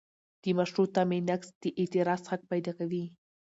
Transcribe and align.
د 0.41 0.43
مشروع 0.57 0.87
تمې 0.95 1.19
نقض 1.29 1.47
د 1.61 1.63
اعتراض 1.79 2.21
حق 2.31 2.41
پیدا 2.51 2.71
کوي. 2.79 3.03